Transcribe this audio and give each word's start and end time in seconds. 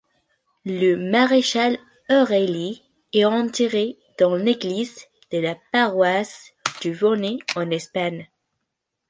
Le 0.65 0.95
maréchal 0.95 1.77
O'Reilly 2.09 2.81
est 3.13 3.23
enterré 3.25 3.99
dans 4.17 4.33
l'église 4.35 5.05
de 5.31 5.37
la 5.37 5.55
paroisse 5.71 6.55
de 6.83 6.91
Bonete 6.91 7.41
en 7.55 7.69
Espagne. 7.69 8.27